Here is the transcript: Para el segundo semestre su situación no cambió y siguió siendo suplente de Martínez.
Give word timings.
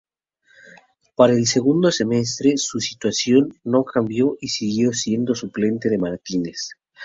Para 1.15 1.33
el 1.33 1.45
segundo 1.45 1.91
semestre 1.91 2.57
su 2.57 2.79
situación 2.79 3.53
no 3.63 3.83
cambió 3.85 4.35
y 4.41 4.47
siguió 4.47 4.93
siendo 4.93 5.35
suplente 5.35 5.89
de 5.89 5.99
Martínez. 5.99 6.69